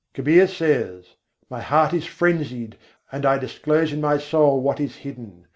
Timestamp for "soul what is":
4.17-4.95